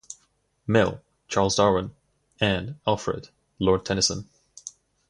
Mill, 0.65 0.99
Charles 1.27 1.57
Darwin 1.57 1.95
and 2.39 2.75
Alfred, 2.87 3.29
Lord 3.59 3.85
Tennyson. 3.85 4.27